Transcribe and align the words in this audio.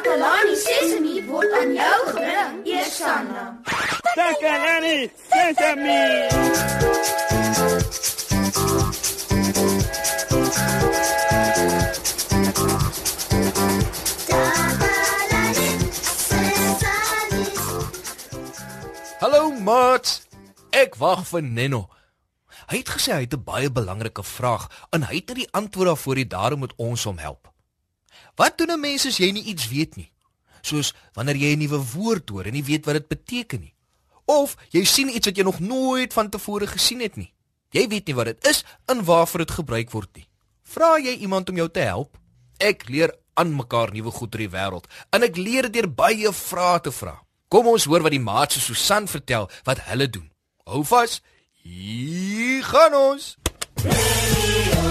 Takalani 0.00 0.56
Sesemi 0.56 1.20
word 1.28 1.52
aan 1.52 1.74
jou 1.76 1.96
gebring, 2.08 2.60
Eersanna. 2.64 3.42
Takalani 4.16 5.10
Sesemi. 5.28 6.00
Hallo 19.20 19.52
maat. 19.60 20.24
Ek 20.72 20.96
wag 20.96 21.28
vir 21.28 21.44
Nenno. 21.44 21.90
Hy 22.72 22.80
het 22.80 22.88
gesê 22.88 23.12
hy 23.12 23.28
het 23.28 23.36
'n 23.36 23.44
baie 23.44 23.68
belangrike 23.68 24.24
vraag 24.24 24.70
en 24.96 25.04
hy 25.12 25.20
het 25.20 25.28
nie 25.28 25.44
die 25.44 25.52
antwoord 25.52 25.92
daarvoor 25.92 26.14
nie, 26.14 26.26
daarom 26.26 26.58
moet 26.58 26.72
ons 26.78 27.04
hom 27.04 27.18
help. 27.18 27.49
Wat 28.36 28.58
doen 28.58 28.70
'n 28.70 28.80
mens 28.80 29.06
as 29.06 29.18
jy 29.18 29.30
nie 29.30 29.44
iets 29.44 29.68
weet 29.68 29.96
nie? 29.96 30.12
Soos 30.62 30.94
wanneer 31.14 31.36
jy 31.36 31.52
'n 31.54 31.58
nuwe 31.58 31.80
woord 31.94 32.28
hoor 32.28 32.44
en 32.44 32.52
nie 32.52 32.64
weet 32.64 32.84
wat 32.84 32.94
dit 32.94 33.08
beteken 33.08 33.60
nie. 33.60 33.74
Of 34.24 34.56
jy 34.70 34.84
sien 34.84 35.08
iets 35.08 35.26
wat 35.26 35.36
jy 35.36 35.42
nog 35.42 35.60
nooit 35.60 36.12
van 36.12 36.28
tevore 36.28 36.66
gesien 36.66 37.00
het 37.00 37.16
nie. 37.16 37.32
Jy 37.70 37.88
weet 37.88 38.06
nie 38.06 38.14
wat 38.14 38.26
dit 38.26 38.46
is 38.46 38.64
en 38.86 39.04
waarvoor 39.04 39.38
dit 39.38 39.50
gebruik 39.50 39.90
word 39.90 40.16
nie. 40.16 40.28
Vra 40.62 40.98
jy 40.98 41.16
iemand 41.16 41.48
om 41.48 41.56
jou 41.56 41.68
te 41.68 41.80
help? 41.80 42.18
Ek 42.58 42.88
leer 42.88 43.14
aan 43.34 43.56
mekaar 43.56 43.92
nuwe 43.92 44.10
goed 44.10 44.34
oor 44.34 44.38
die 44.38 44.48
wêreld 44.48 44.86
en 45.10 45.22
ek 45.22 45.36
leer 45.36 45.70
deur 45.72 45.88
baie 45.88 46.32
vrae 46.32 46.80
te 46.80 46.92
vra. 46.92 47.16
Kom 47.48 47.66
ons 47.66 47.84
hoor 47.84 48.02
wat 48.02 48.14
die 48.14 48.22
maats 48.22 48.54
so 48.54 48.60
Susan 48.60 49.08
vertel 49.08 49.50
wat 49.64 49.80
hulle 49.90 50.10
doen. 50.10 50.30
Hou 50.64 50.84
vas. 50.84 51.20
Hier 51.62 52.62
gaan 52.64 52.94
ons. 52.94 53.36
Dankie 53.82 54.89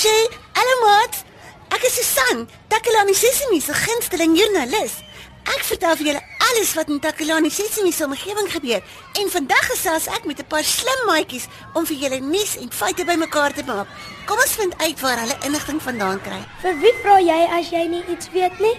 Hallo 0.00 0.74
maat. 0.80 1.18
Ek 1.76 1.82
is 1.84 1.92
Susan, 1.98 2.46
Takalani 2.72 3.12
Sesimi 3.12 3.58
se 3.60 3.74
gunsteling 3.76 4.32
joernalis. 4.32 4.94
Ek 5.44 5.60
vertel 5.68 5.98
vir 5.98 6.06
julle 6.08 6.22
alles 6.46 6.70
wat 6.78 6.88
in 6.88 7.02
Takalani 7.04 7.50
Sesimi 7.52 7.92
se 7.92 8.06
omgewing 8.06 8.48
gebeur 8.48 8.80
en 9.20 9.28
vandag 9.34 9.66
gesels 9.74 10.06
ek 10.08 10.24
met 10.24 10.40
'n 10.40 10.48
paar 10.48 10.64
slim 10.64 11.04
maatjies 11.04 11.50
om 11.74 11.84
vir 11.84 11.96
julle 11.96 12.20
nuus 12.20 12.56
en 12.56 12.72
feite 12.72 13.04
bymekaar 13.04 13.52
te 13.52 13.62
maak. 13.68 13.92
Kom 14.24 14.38
ons 14.38 14.56
vind 14.56 14.72
uit 14.80 15.00
waar 15.00 15.20
hulle 15.20 15.36
inligting 15.44 15.82
vandaan 15.82 16.20
kry. 16.22 16.40
Vir 16.62 16.74
wie 16.80 16.94
vra 17.02 17.20
jy 17.20 17.42
as 17.60 17.70
jy 17.70 17.84
nie 17.88 18.04
iets 18.08 18.32
weet 18.32 18.58
nie? 18.58 18.76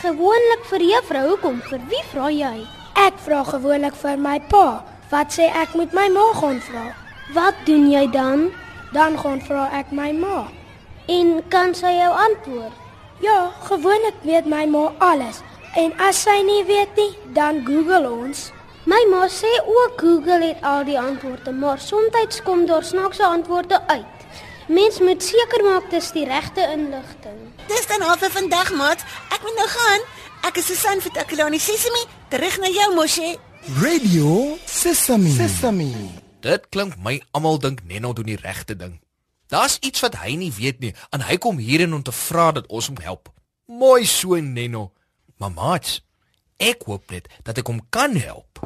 Gewoonlik 0.00 0.64
vir 0.70 0.80
juffrou. 0.80 1.28
Hoekom? 1.28 1.60
Vir 1.68 1.80
wie 1.88 2.04
vra 2.12 2.30
jy? 2.30 2.66
Ek 2.96 3.14
vra 3.20 3.44
gewoonlik 3.44 3.94
vir 4.00 4.16
my 4.16 4.40
pa. 4.40 4.82
Wat 5.10 5.28
sê 5.28 5.44
ek 5.52 5.74
moet 5.74 5.92
my 5.92 6.08
ma 6.08 6.32
gaan 6.32 6.60
vra? 6.60 6.96
Wat 7.34 7.54
doen 7.66 7.90
jy 7.90 8.10
dan? 8.10 8.63
Dan 8.94 9.18
gaan 9.18 9.42
vra 9.42 9.68
ek 9.74 9.90
my 9.90 10.12
ma. 10.14 10.46
En 11.10 11.40
kan 11.52 11.74
sy 11.74 11.96
jou 11.98 12.10
antwoord? 12.28 12.76
Ja, 13.20 13.50
gewoonlik 13.66 14.22
weet 14.22 14.46
my 14.46 14.64
ma 14.70 14.92
alles. 14.98 15.42
En 15.74 15.92
as 15.98 16.22
sy 16.22 16.36
nie 16.46 16.62
weet 16.64 16.94
nie, 16.96 17.12
dan 17.34 17.64
Google 17.66 18.10
ons. 18.10 18.50
My 18.86 19.00
ma 19.10 19.26
sê 19.32 19.50
ook 19.64 20.00
Google 20.00 20.42
het 20.44 20.62
al 20.62 20.84
die 20.84 20.98
antwoorde, 21.00 21.52
maar 21.52 21.80
soms 21.80 22.42
kom 22.44 22.66
daar 22.66 22.84
snaakse 22.84 23.26
antwoorde 23.26 23.80
uit. 23.86 24.14
Mens 24.68 24.98
moet 25.00 25.22
seker 25.22 25.64
maak 25.64 25.90
dis 25.90 26.12
die 26.12 26.24
regte 26.24 26.62
inligting. 26.72 27.40
Dis 27.68 27.86
dan 27.86 28.02
al 28.02 28.16
vir 28.16 28.30
vandag 28.30 28.72
maat. 28.72 29.04
Ek 29.32 29.42
moet 29.42 29.56
nou 29.60 29.68
gaan. 29.68 30.04
Ek 30.48 30.56
is 30.60 30.68
Susan 30.72 31.00
vir 31.00 31.12
Takalani 31.12 31.58
Sesimi. 31.58 32.04
Terug 32.32 32.60
na 32.60 32.72
jou 32.72 32.90
Moshe. 32.96 33.36
Radio 33.80 34.58
Sesame. 34.64 35.32
Sesame. 35.36 36.23
Dit 36.44 36.66
klink 36.68 36.98
my 37.00 37.16
almal 37.32 37.56
dink 37.56 37.86
Nenno 37.88 38.12
doen 38.12 38.28
die 38.28 38.36
regte 38.36 38.76
ding. 38.76 38.98
Daar's 39.48 39.78
iets 39.80 40.02
wat 40.04 40.18
hy 40.20 40.34
nie 40.36 40.52
weet 40.52 40.82
nie 40.82 40.92
en 41.16 41.24
hy 41.24 41.38
kom 41.40 41.56
hierin 41.56 41.96
om 41.96 42.02
te 42.04 42.12
vra 42.12 42.50
dat 42.52 42.68
ons 42.68 42.90
hom 42.90 43.00
help. 43.00 43.30
Mooi 43.64 44.04
so 44.04 44.36
Nenno. 44.36 44.90
Mamaats, 45.40 46.02
ek 46.60 46.84
hoop 46.84 47.08
net 47.14 47.30
dat 47.48 47.62
ek 47.62 47.70
hom 47.72 47.80
kan 47.88 48.12
help. 48.20 48.60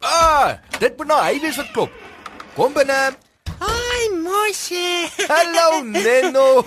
Ah, 0.00 0.56
dit 0.80 0.96
moet 0.96 1.12
nou 1.12 1.20
hy 1.20 1.36
wees 1.44 1.60
wat 1.60 1.70
klop. 1.76 1.92
Kom 2.56 2.72
binne. 2.72 2.98
Hi 3.60 4.08
Moshe. 4.16 4.88
Hallo 5.32 5.84
Nenno. 5.84 6.64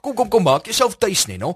Kom 0.00 0.16
kom 0.16 0.32
kom 0.32 0.48
maak 0.48 0.72
jouself 0.72 0.96
tuis 0.96 1.26
Nenno. 1.28 1.52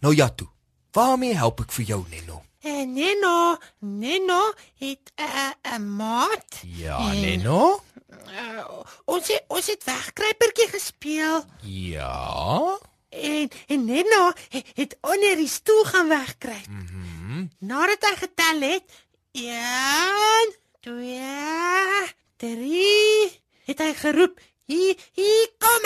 Nou 0.00 0.16
ja 0.16 0.30
toe. 0.32 0.48
Waarmee 0.96 1.36
help 1.36 1.60
ek 1.66 1.76
vir 1.76 1.92
jou 1.92 2.02
Nenno? 2.08 2.40
En 2.64 2.92
Neno, 2.92 3.56
Neno 3.78 4.52
het 4.78 5.12
'n 5.16 5.22
uh, 5.22 5.50
'n 5.78 5.96
maat. 5.96 6.62
Ja, 6.66 6.98
En- 6.98 7.20
Nenno? 7.20 7.82
Uh, 8.28 8.64
ons 9.04 9.26
het 9.28 9.44
ons 9.48 9.66
het 9.66 9.84
wegkruipertjie 9.84 10.68
gespeel 10.68 11.44
Ja. 11.62 12.78
en 13.08 13.50
en 13.66 13.84
Neno 13.84 14.32
het, 14.48 14.66
het 14.74 14.96
onder 15.00 15.36
die 15.36 15.48
stoel 15.48 15.84
gaan 15.84 16.08
wegkruip. 16.08 16.66
Mhm. 16.68 17.02
Mm 17.24 17.50
Nadat 17.58 18.00
hy 18.00 18.14
getel 18.16 18.60
het 18.60 18.82
1 19.32 20.54
2 20.80 21.20
3 22.36 23.40
het 23.64 23.78
hy 23.78 23.94
geroep 23.94 24.40
Hier, 24.66 24.96
hier 25.12 25.48
kom 25.58 25.82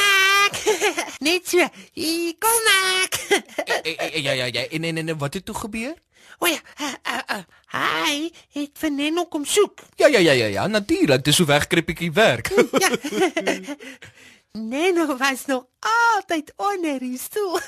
ek. 0.46 0.54
Net 1.26 1.48
so. 1.48 1.58
Hier 1.92 2.34
kom 2.38 2.62
ek. 3.02 3.14
Eh, 3.88 3.98
eh, 3.98 4.22
Ja 4.22 4.32
ja 4.32 4.44
ja, 4.44 4.62
en 4.68 4.84
en 4.84 4.96
en 5.08 5.18
wat 5.18 5.34
het 5.34 5.44
toe 5.44 5.54
gebeur? 5.54 5.94
O 6.38 6.46
ja, 6.46 6.58
uh, 6.80 6.94
uh, 7.12 7.22
uh, 7.36 7.42
hy 7.74 8.30
het 8.54 8.78
vir 8.78 8.90
Neno 8.90 9.26
kom 9.26 9.44
soek. 9.44 9.82
Ja 9.96 10.06
ja 10.06 10.18
ja 10.18 10.32
ja 10.32 10.46
ja, 10.46 10.66
natuurlik, 10.66 11.24
dis 11.24 11.38
hoe 11.38 11.46
wegkrippetjie 11.46 12.12
werk. 12.12 12.52
Ja. 12.78 12.90
Neno 14.58 15.16
was 15.16 15.46
nog 15.46 15.66
altyd 16.14 16.52
onder 16.56 16.98
die 16.98 17.18
stoel. 17.18 17.58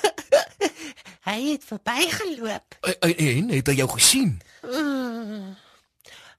hy 1.29 1.51
het 1.51 1.63
verbygeloop. 1.65 2.77
Eh, 2.81 2.93
eh, 2.99 3.37
en 3.37 3.49
het 3.49 3.67
hy 3.67 3.75
jou 3.79 3.89
gesien? 3.89 4.41
Mm. 4.65 5.55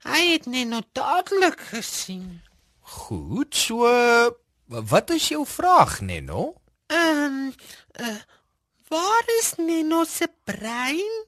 Hy 0.02 0.22
het 0.32 0.46
Neno 0.46 0.80
dadelik 0.92 1.60
gesien. 1.70 2.42
Goed, 2.80 3.54
so 3.54 3.86
wat 4.66 5.10
is 5.10 5.28
jou 5.28 5.46
vraag, 5.46 6.00
Nenno? 6.00 6.54
Ehm, 6.86 7.24
um, 7.24 7.54
uh, 8.00 8.16
waar 8.88 9.24
is 9.38 9.54
Neno 9.56 10.04
se 10.04 10.28
brein? 10.44 11.26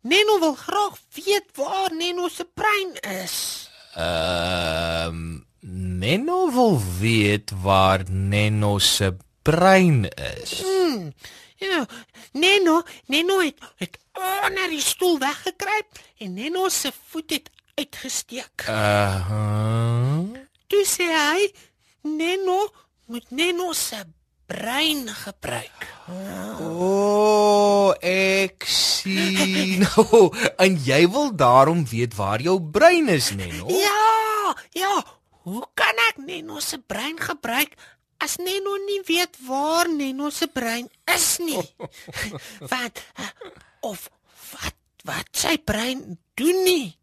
Neno 0.00 0.38
wil 0.38 0.54
graag 0.54 0.98
weet 1.12 1.44
waar 1.54 1.94
Neno 1.94 2.28
se 2.28 2.44
brein 2.54 3.22
is. 3.22 3.70
Ehm 3.94 5.06
um, 5.06 5.46
Nenno 5.98 6.52
wil 6.52 6.80
weet 6.98 7.50
waar 7.62 8.02
Nenno 8.10 8.78
se 8.78 9.16
brein 9.42 10.08
is. 10.42 10.62
Hmm. 10.62 11.14
Ja, 11.56 11.86
Neno, 12.32 12.82
Neno 13.06 13.40
het, 13.40 13.54
het 13.76 13.98
onder 14.46 14.68
die 14.68 14.80
stoel 14.80 15.18
weggekruip 15.18 15.86
en 16.18 16.34
Neno 16.34 16.68
se 16.68 16.92
voet 17.08 17.30
het 17.30 17.50
uitgesteek. 17.74 18.64
Uh 18.68 19.28
-huh. 19.28 20.36
Toe 20.66 20.84
sê 20.84 21.06
hy, 21.08 21.52
Neno 22.02 22.70
moet 23.06 23.30
Neno 23.30 23.72
se 23.72 24.04
brein 24.46 25.08
gebruik. 25.08 25.86
O, 26.60 26.68
oh, 26.70 27.94
ek 28.00 28.64
sien. 29.06 29.86
Oh, 30.02 30.28
en 30.58 30.76
jy 30.84 31.02
wil 31.10 31.30
daarom 31.36 31.84
weet 31.88 32.14
waar 32.18 32.42
jou 32.42 32.58
brein 32.60 33.08
is, 33.08 33.30
Nenno? 33.38 33.66
Ja, 33.70 34.54
ja. 34.74 34.94
Hoe 35.46 35.62
kan 35.78 35.94
ek 36.10 36.16
Neno 36.26 36.58
se 36.60 36.78
brein 36.82 37.18
gebruik 37.22 37.76
as 38.18 38.36
Neno 38.42 38.74
nie 38.86 39.00
weet 39.06 39.36
waar 39.46 39.86
Neno 39.88 40.30
se 40.34 40.48
brein 40.50 40.88
is 41.14 41.36
nie? 41.38 41.62
wat 42.72 43.02
of 43.86 44.08
wat 44.50 44.74
wat 45.06 45.28
sy 45.38 45.54
brein 45.62 46.18
doen 46.34 46.62
nie? 46.66 46.96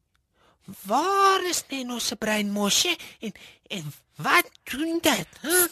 Waar 0.88 1.44
is 1.48 1.64
Neno 1.72 2.00
se 2.04 2.16
brein 2.20 2.52
mosje 2.52 2.92
en 3.24 3.32
en 3.72 3.94
wat 4.20 4.50
doen 4.68 5.00
dit? 5.02 5.40
Huh? 5.42 5.68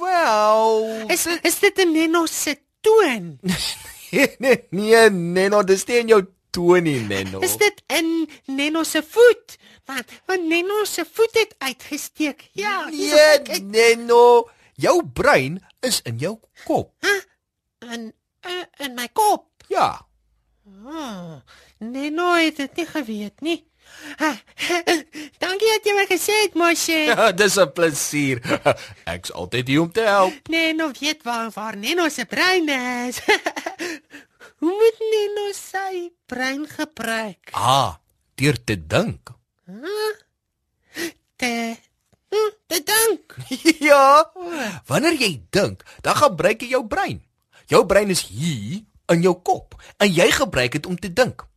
Wel, 0.00 1.08
Is 1.12 1.26
is 1.44 1.58
dit 1.60 1.76
'n 1.84 1.92
Neno 1.92 2.26
se 2.26 2.56
toon? 2.80 3.38
nee, 4.38 4.66
nee, 4.70 5.10
Nenno, 5.10 5.62
dis 5.64 5.84
nie 5.88 5.98
in 6.02 6.08
jou 6.12 6.20
toon 6.50 6.82
nie, 6.82 6.98
Nenno. 7.06 7.40
Is 7.46 7.56
dit 7.60 7.82
in 7.94 8.28
Neno 8.46 8.82
se 8.84 9.02
voet? 9.06 9.56
Want 9.86 10.10
want 10.26 10.44
Neno 10.50 10.84
se 10.84 11.04
voet 11.12 11.34
het 11.38 11.54
uitgesteek. 11.58 12.48
Ja, 12.52 12.84
Nee, 12.90 13.10
kyk 13.10 13.48
ek. 13.48 13.62
Nenno, 13.62 14.48
jou 14.74 14.98
brein 15.06 15.60
is 15.86 16.00
in 16.04 16.18
jou 16.18 16.36
kop. 16.66 16.92
in 17.90 18.12
uh, 18.46 18.64
in 18.84 18.94
my 18.94 19.08
kop. 19.12 19.46
Ja. 19.68 20.06
Oh, 20.84 21.40
Neno 21.78 22.32
het 22.34 22.56
dit 22.56 22.76
nie 22.76 22.86
geweet 22.86 23.40
nie. 23.40 23.58
Ah, 24.22 24.36
Dankie 25.42 25.66
dat 25.72 25.84
jy 25.88 25.92
my 25.96 26.04
gesê 26.06 26.28
het, 26.42 26.54
Moshe. 26.54 26.98
Ja, 27.10 27.32
dis 27.32 27.56
'n 27.56 27.72
plesier. 27.72 28.38
Ek's 29.14 29.32
altyd 29.32 29.68
hier 29.68 29.80
om 29.80 29.92
te 29.92 30.00
help. 30.00 30.48
Neno 30.48 30.90
weet 31.00 31.22
waar 31.22 31.50
waar 31.54 31.76
Neno 31.76 32.08
se 32.08 32.24
brein 32.24 32.68
is. 33.08 33.20
Hoe 34.60 34.72
moet 34.80 34.98
Neno 35.12 35.52
sy 35.52 36.12
brein 36.26 36.66
gebruik? 36.68 37.50
Ah, 37.52 37.94
deur 38.34 38.64
te 38.64 38.76
dink. 38.86 39.30
Te 41.36 41.76
hm, 42.30 42.50
te 42.66 42.82
dink. 42.84 43.36
ja. 43.90 44.30
Wanneer 44.86 45.16
jy 45.18 45.42
dink, 45.50 45.82
dan 46.00 46.16
gebruik 46.16 46.60
jy 46.60 46.68
jou 46.76 46.86
brein. 46.86 47.24
Jou 47.66 47.86
brein 47.86 48.10
is 48.10 48.26
hier 48.26 48.82
in 49.10 49.22
jou 49.22 49.34
kop 49.42 49.74
en 49.98 50.12
jy 50.12 50.30
gebruik 50.30 50.72
dit 50.72 50.86
om 50.86 50.98
te 50.98 51.12
dink. 51.12 51.49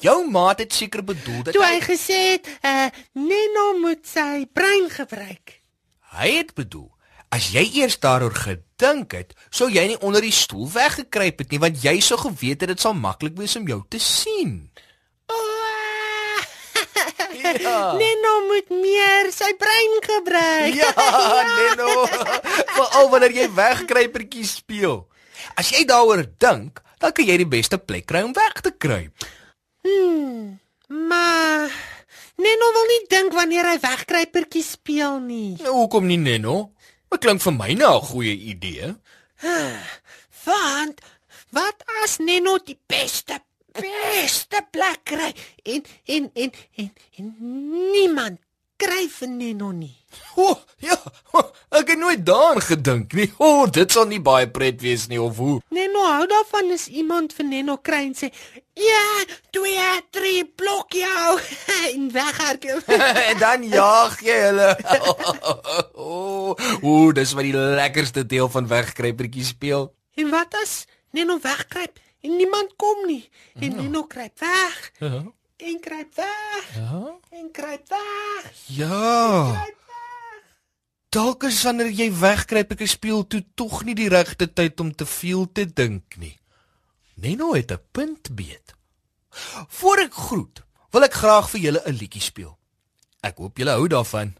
Jou 0.00 0.30
maat 0.30 0.58
het 0.64 0.72
seker 0.72 1.02
bedoel 1.04 1.42
dat 1.44 1.54
Toe 1.54 1.64
hy 1.64 1.80
gesê 1.84 2.18
het, 2.34 2.48
uh, 2.64 2.86
Neno 3.12 3.66
moet 3.80 4.06
sy 4.06 4.46
brein 4.52 4.88
gebruik. 4.90 5.58
hy 6.16 6.30
het 6.40 6.54
bedoel 6.54 6.88
as 7.30 7.52
jy 7.54 7.62
eers 7.78 7.98
daaroor 8.02 8.34
gedink 8.34 9.12
het, 9.14 9.34
sou 9.54 9.68
jy 9.70 9.84
nie 9.92 9.98
onder 10.02 10.20
die 10.24 10.32
stoel 10.34 10.66
weggekruip 10.72 11.38
het 11.44 11.50
nie 11.52 11.60
want 11.62 11.78
jy 11.84 12.00
sou 12.02 12.18
geweet 12.18 12.64
het 12.64 12.72
dit 12.72 12.80
sal 12.82 12.94
maklik 12.98 13.36
wees 13.38 13.54
om 13.56 13.68
jou 13.70 13.82
te 13.88 13.98
sien. 14.02 14.70
Oh, 15.30 15.46
Ja. 17.60 17.92
Neno 18.00 18.32
moet 18.50 18.68
meer 18.82 19.30
sy 19.32 19.52
brein 19.58 19.94
gebruik. 20.04 20.74
Ja, 20.74 20.90
Neno. 21.56 22.06
Veral 22.74 23.08
wanneer 23.12 23.32
jy 23.34 23.46
wegkruipertjies 23.56 24.56
speel. 24.60 25.06
As 25.56 25.70
jy 25.72 25.84
daaroor 25.88 26.24
dink, 26.42 26.82
dan 27.00 27.12
kan 27.16 27.24
jy 27.30 27.36
die 27.40 27.48
beste 27.48 27.78
plek 27.78 28.06
kry 28.10 28.22
om 28.26 28.34
weg 28.36 28.60
te 28.60 28.72
kruip. 28.76 29.24
Hmm, 29.82 30.58
maar 30.88 31.70
Neno 32.36 32.72
wil 32.72 32.88
nie 32.88 33.04
dink 33.08 33.32
wanneer 33.36 33.68
hy 33.68 33.78
wegkruipertjie 33.80 34.64
speel 34.64 35.18
nie. 35.24 35.56
Nou 35.60 35.74
hoekom 35.82 36.06
nie 36.08 36.18
Neno? 36.20 36.72
Dit 37.10 37.24
klink 37.24 37.42
vir 37.42 37.54
my 37.56 37.72
nou 37.74 37.94
'n 38.00 38.08
goeie 38.10 38.36
idee. 38.54 38.94
Want 40.46 41.00
wat 41.50 41.84
as 42.02 42.18
Neno 42.18 42.58
die 42.64 42.78
beste 42.86 43.40
beste 43.72 44.66
plek 44.70 45.04
kry 45.04 45.30
en 45.62 45.84
en 46.04 46.30
en 46.34 46.52
en, 46.76 46.92
en 47.16 47.34
niemand 47.92 48.38
kry 48.80 49.04
vir 49.12 49.28
Neno 49.28 49.70
nie. 49.76 49.92
O, 50.40 50.46
oh, 50.50 50.56
ja. 50.82 50.96
Ek 51.78 51.92
het 51.92 51.98
nooit 52.00 52.22
daaraan 52.26 52.58
gedink 52.64 53.12
nie. 53.14 53.28
O, 53.38 53.46
oh, 53.60 53.66
dit 53.70 53.92
sal 53.92 54.08
nie 54.10 54.18
baie 54.24 54.48
pret 54.50 54.80
wees 54.82 55.04
nie 55.10 55.20
of 55.22 55.36
hoe. 55.38 55.60
Neno 55.70 56.02
hou 56.08 56.24
daarvan 56.30 56.72
as 56.74 56.88
iemand 56.88 57.34
vir 57.36 57.46
Neno 57.46 57.76
kry 57.78 58.00
en 58.08 58.16
sê: 58.18 58.30
"Ja, 58.74 59.04
2, 59.54 59.86
3 60.16 60.44
blok 60.58 60.96
jou." 60.98 61.38
en 61.94 62.08
weghardloop. 62.12 62.88
en 63.30 63.38
dan 63.38 63.64
jaag 63.70 64.18
jy 64.26 64.38
hulle. 64.48 64.70
O, 66.00 66.54
oh, 66.82 67.12
dis 67.14 67.32
wat 67.36 67.44
die 67.46 67.54
lekkerste 67.54 68.24
deel 68.26 68.48
van 68.50 68.66
wegkruipertjies 68.70 69.52
speel. 69.54 69.90
en 70.20 70.30
wat 70.32 70.54
as 70.62 70.84
Neno 71.12 71.38
wegkruip 71.42 71.98
en 72.22 72.34
niemand 72.36 72.72
kom 72.76 73.06
nie 73.06 73.22
en 73.60 73.76
Neno 73.76 74.02
kruip 74.06 74.38
weg 74.40 74.90
Ja. 75.00 75.22
En 75.62 75.80
kruip 75.80 76.14
weg 76.14 76.74
Ja. 76.74 77.16
en 77.30 77.50
kruip 77.52 77.88
weg. 77.88 78.52
Ja. 78.66 79.66
Dalk 81.10 81.42
is 81.48 81.62
wanneer 81.66 81.90
jy 81.90 82.10
wegkruip 82.20 82.70
ek 82.76 82.84
speel 82.88 83.24
toe 83.26 83.42
tog 83.58 83.82
nie 83.84 83.94
die 83.98 84.08
regte 84.08 84.46
tyd 84.52 84.80
om 84.80 84.92
te 84.94 85.06
veel 85.06 85.48
te 85.52 85.64
dink 85.66 86.16
nie. 86.22 86.36
Neno 87.16 87.52
het 87.54 87.72
'n 87.72 87.82
punt 87.92 88.34
beet. 88.36 88.74
Voor 89.68 89.98
ek 89.98 90.14
groet, 90.14 90.62
wil 90.90 91.02
ek 91.04 91.12
graag 91.14 91.50
vir 91.50 91.60
julle 91.60 91.82
'n 91.86 91.92
liedjie 91.98 92.22
speel. 92.22 92.58
Ek 93.22 93.36
hoop 93.38 93.56
julle 93.58 93.70
hou 93.70 93.88
daarvan. 93.88 94.36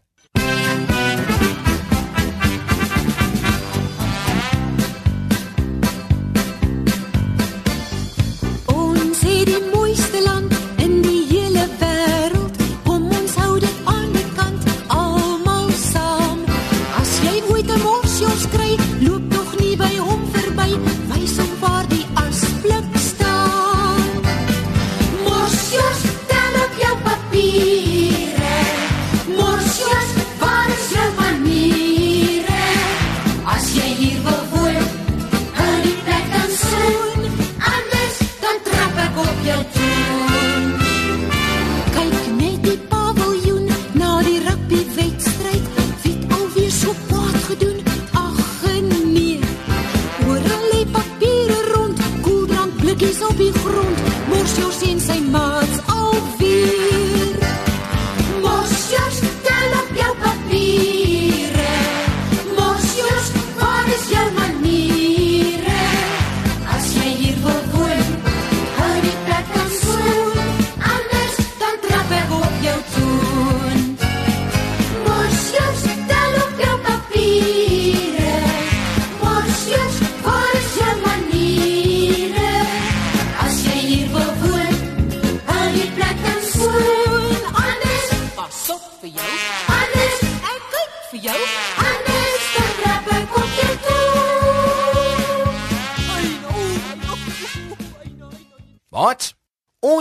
You. 27.51 27.80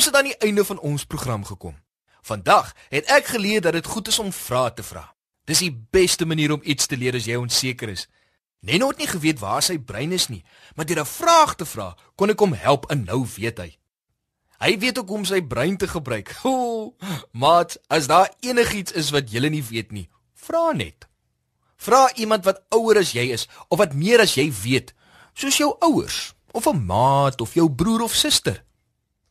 Ons 0.00 0.08
het 0.08 0.16
aan 0.16 0.30
die 0.30 0.38
einde 0.48 0.62
van 0.64 0.78
ons 0.80 1.02
program 1.04 1.42
gekom. 1.44 1.74
Vandag 2.24 2.70
het 2.88 3.10
ek 3.12 3.26
geleer 3.34 3.60
dat 3.60 3.74
dit 3.76 3.86
goed 3.86 4.06
is 4.08 4.18
om 4.18 4.30
vrae 4.32 4.70
te 4.72 4.82
vra. 4.82 5.02
Dis 5.44 5.60
die 5.60 5.74
beste 5.92 6.24
manier 6.24 6.54
om 6.54 6.62
iets 6.64 6.86
te 6.88 6.96
leer 6.96 7.18
as 7.18 7.26
jy 7.28 7.36
onseker 7.36 7.92
is. 7.92 8.06
Neno 8.64 8.88
het 8.88 9.02
nie 9.02 9.10
geweet 9.10 9.42
waar 9.42 9.60
sy 9.60 9.76
brein 9.76 10.14
is 10.16 10.30
nie, 10.32 10.40
maar 10.72 10.88
deur 10.88 11.02
'n 11.04 11.10
vraag 11.10 11.52
te 11.54 11.66
vra, 11.68 11.96
kon 12.16 12.30
ek 12.30 12.40
hom 12.40 12.56
help 12.56 12.88
en 12.90 13.04
nou 13.04 13.26
weet 13.36 13.58
hy. 13.58 13.76
Hy 14.60 14.78
weet 14.78 14.98
ook 14.98 15.08
hoe 15.08 15.18
om 15.18 15.24
sy 15.24 15.42
brein 15.42 15.76
te 15.76 15.88
gebruik. 15.88 16.32
O, 16.48 16.96
maat, 17.32 17.76
as 17.88 18.06
daar 18.06 18.32
enigiets 18.40 18.92
is 18.92 19.10
wat 19.10 19.28
jy 19.30 19.48
nie 19.48 19.62
weet 19.62 19.92
nie, 19.92 20.08
vra 20.34 20.72
net. 20.72 21.08
Vra 21.76 22.08
iemand 22.14 22.44
wat 22.44 22.64
ouer 22.70 22.96
as 22.96 23.12
jy 23.12 23.28
is 23.32 23.48
of 23.68 23.78
wat 23.78 23.92
meer 23.92 24.20
as 24.20 24.34
jy 24.34 24.48
weet, 24.62 24.94
soos 25.34 25.56
jou 25.56 25.76
ouers 25.80 26.32
of 26.52 26.66
'n 26.66 26.86
maat 26.86 27.40
of 27.40 27.54
jou 27.54 27.68
broer 27.68 28.02
of 28.02 28.14
suster. 28.14 28.64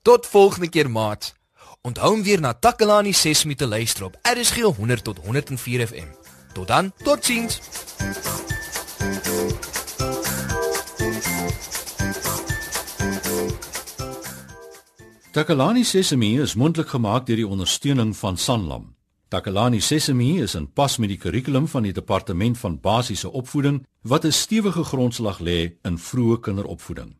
Tot 0.02 0.28
volgende 0.28 0.70
keer, 0.70 0.90
maat. 0.92 1.36
Onthou 1.82 2.14
om 2.14 2.24
weer 2.24 2.40
na 2.40 2.54
Takalani 2.54 3.14
Sesimi 3.14 3.56
te 3.56 3.68
luister 3.68 4.04
op 4.04 4.20
RSG 4.22 4.62
100 4.62 5.04
tot 5.04 5.18
104 5.26 5.88
FM. 5.88 6.08
Tot 6.54 6.68
dan, 6.68 6.92
totsiens. 7.04 7.60
Takalani 15.32 15.84
Sesemi 15.84 16.40
is 16.42 16.56
mondelik 16.56 16.88
gemaak 16.88 17.26
deur 17.26 17.36
die 17.36 17.48
ondersteuning 17.48 18.18
van 18.18 18.38
Sanlam. 18.38 18.96
Takalani 19.28 19.80
Sesemi 19.80 20.42
is 20.42 20.56
in 20.56 20.72
pas 20.74 20.98
met 20.98 21.10
die 21.10 21.18
kurrikulum 21.18 21.68
van 21.68 21.84
die 21.84 21.94
Departement 21.94 22.58
van 22.58 22.80
Basiese 22.80 23.32
Opvoeding 23.32 23.86
wat 24.02 24.26
'n 24.26 24.32
stewige 24.32 24.84
grondslag 24.84 25.40
lê 25.40 25.76
in 25.82 25.98
vroeë 25.98 26.40
kinderopvoeding. 26.40 27.20